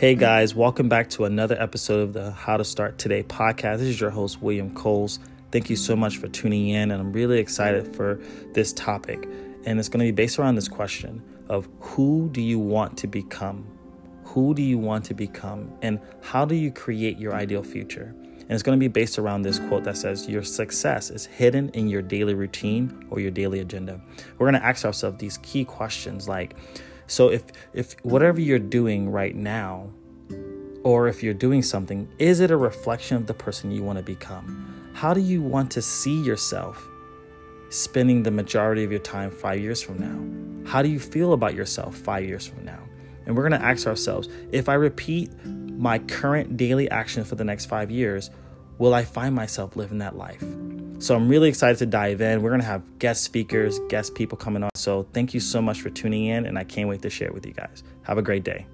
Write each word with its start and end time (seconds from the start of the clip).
Hey 0.00 0.14
guys, 0.14 0.54
welcome 0.54 0.88
back 0.88 1.10
to 1.10 1.26
another 1.26 1.60
episode 1.60 2.00
of 2.00 2.14
the 2.14 2.30
How 2.30 2.56
to 2.56 2.64
Start 2.64 2.96
Today 2.96 3.22
podcast. 3.22 3.80
This 3.80 3.88
is 3.88 4.00
your 4.00 4.08
host, 4.08 4.40
William 4.40 4.74
Coles. 4.74 5.18
Thank 5.52 5.68
you 5.68 5.76
so 5.76 5.94
much 5.94 6.16
for 6.16 6.26
tuning 6.26 6.70
in, 6.70 6.90
and 6.90 7.02
I'm 7.02 7.12
really 7.12 7.38
excited 7.38 7.94
for 7.94 8.18
this 8.54 8.72
topic. 8.72 9.28
And 9.66 9.78
it's 9.78 9.90
going 9.90 9.98
to 9.98 10.10
be 10.10 10.10
based 10.10 10.38
around 10.38 10.54
this 10.54 10.68
question 10.68 11.22
of 11.50 11.68
who 11.80 12.30
do 12.32 12.40
you 12.40 12.58
want 12.58 12.96
to 12.96 13.08
become? 13.08 13.66
Who 14.24 14.54
do 14.54 14.62
you 14.62 14.78
want 14.78 15.04
to 15.04 15.12
become? 15.12 15.70
And 15.82 16.00
how 16.22 16.46
do 16.46 16.54
you 16.54 16.72
create 16.72 17.18
your 17.18 17.34
ideal 17.34 17.62
future? 17.62 18.14
And 18.38 18.52
it's 18.52 18.62
going 18.62 18.78
to 18.78 18.82
be 18.82 18.88
based 18.88 19.18
around 19.18 19.42
this 19.42 19.58
quote 19.58 19.84
that 19.84 19.98
says, 19.98 20.26
Your 20.26 20.44
success 20.44 21.10
is 21.10 21.26
hidden 21.26 21.68
in 21.74 21.88
your 21.88 22.00
daily 22.00 22.32
routine 22.32 23.06
or 23.10 23.20
your 23.20 23.32
daily 23.32 23.60
agenda. 23.60 24.00
We're 24.38 24.50
going 24.50 24.62
to 24.62 24.66
ask 24.66 24.82
ourselves 24.86 25.18
these 25.18 25.36
key 25.42 25.66
questions 25.66 26.26
like, 26.26 26.56
so 27.10 27.28
if 27.28 27.42
if 27.74 27.96
whatever 28.04 28.40
you're 28.40 28.58
doing 28.58 29.10
right 29.10 29.34
now 29.34 29.90
or 30.84 31.08
if 31.08 31.22
you're 31.22 31.34
doing 31.34 31.60
something, 31.60 32.08
is 32.18 32.40
it 32.40 32.50
a 32.50 32.56
reflection 32.56 33.16
of 33.16 33.26
the 33.26 33.34
person 33.34 33.70
you 33.70 33.82
want 33.82 33.98
to 33.98 34.02
become? 34.02 34.92
How 34.94 35.12
do 35.12 35.20
you 35.20 35.42
want 35.42 35.70
to 35.72 35.82
see 35.82 36.22
yourself 36.22 36.88
spending 37.68 38.22
the 38.22 38.30
majority 38.30 38.84
of 38.84 38.90
your 38.90 39.00
time 39.00 39.30
5 39.30 39.60
years 39.60 39.82
from 39.82 39.98
now? 39.98 40.70
How 40.70 40.82
do 40.82 40.88
you 40.88 41.00
feel 41.00 41.32
about 41.32 41.54
yourself 41.54 41.96
5 41.96 42.24
years 42.24 42.46
from 42.46 42.64
now? 42.64 42.80
And 43.26 43.36
we're 43.36 43.48
going 43.48 43.60
to 43.60 43.66
ask 43.66 43.86
ourselves, 43.86 44.28
if 44.52 44.68
I 44.68 44.74
repeat 44.74 45.30
my 45.44 45.98
current 45.98 46.56
daily 46.56 46.90
action 46.90 47.24
for 47.24 47.34
the 47.34 47.44
next 47.44 47.66
5 47.66 47.90
years, 47.90 48.30
will 48.78 48.94
I 48.94 49.04
find 49.04 49.34
myself 49.34 49.76
living 49.76 49.98
that 49.98 50.16
life? 50.16 50.44
So 51.00 51.16
I'm 51.16 51.28
really 51.30 51.48
excited 51.48 51.78
to 51.78 51.86
dive 51.86 52.20
in. 52.20 52.42
We're 52.42 52.50
going 52.50 52.60
to 52.60 52.66
have 52.66 52.98
guest 52.98 53.24
speakers, 53.24 53.80
guest 53.88 54.14
people 54.14 54.36
coming 54.36 54.62
on. 54.62 54.68
So 54.74 55.06
thank 55.14 55.32
you 55.32 55.40
so 55.40 55.62
much 55.62 55.80
for 55.80 55.88
tuning 55.88 56.26
in, 56.26 56.44
and 56.44 56.58
I 56.58 56.64
can't 56.64 56.90
wait 56.90 57.00
to 57.00 57.08
share 57.08 57.32
with 57.32 57.46
you 57.46 57.54
guys. 57.54 57.82
Have 58.02 58.18
a 58.18 58.22
great 58.22 58.44
day. 58.44 58.66